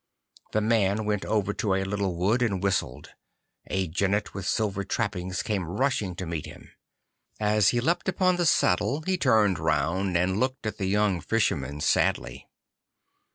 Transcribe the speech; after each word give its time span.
The 0.51 0.61
man 0.61 1.05
went 1.05 1.25
over 1.25 1.53
to 1.53 1.75
a 1.75 1.83
little 1.83 2.15
wood, 2.15 2.41
and 2.41 2.63
whistled. 2.63 3.11
A 3.67 3.87
jennet 3.87 4.33
with 4.33 4.47
silver 4.47 4.83
trappings 4.83 5.43
came 5.43 5.63
running 5.67 6.15
to 6.15 6.25
meet 6.25 6.47
him. 6.47 6.71
As 7.39 7.69
he 7.69 7.79
leapt 7.79 8.09
upon 8.09 8.37
the 8.37 8.47
saddle 8.47 9.03
he 9.05 9.15
turned 9.15 9.59
round, 9.59 10.17
and 10.17 10.39
looked 10.39 10.65
at 10.65 10.79
the 10.79 10.87
young 10.87 11.21
Fisherman 11.21 11.81
sadly. 11.81 12.47